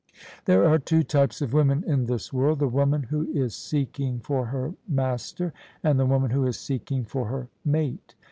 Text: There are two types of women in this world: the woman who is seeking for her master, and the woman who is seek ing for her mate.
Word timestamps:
There 0.45 0.65
are 0.67 0.79
two 0.79 1.03
types 1.03 1.43
of 1.43 1.53
women 1.53 1.83
in 1.85 2.07
this 2.07 2.33
world: 2.33 2.57
the 2.57 2.67
woman 2.67 3.03
who 3.03 3.31
is 3.33 3.53
seeking 3.55 4.19
for 4.19 4.47
her 4.47 4.73
master, 4.87 5.53
and 5.83 5.99
the 5.99 6.07
woman 6.07 6.31
who 6.31 6.43
is 6.47 6.57
seek 6.57 6.91
ing 6.91 7.03
for 7.05 7.27
her 7.27 7.49
mate. 7.63 8.15